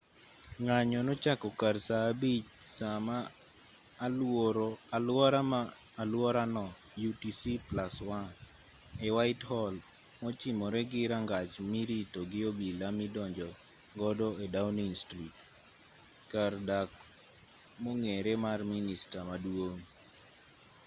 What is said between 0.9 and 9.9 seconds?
nochako kar saa 11.00 saa ma aluora no utc+1 e whitehall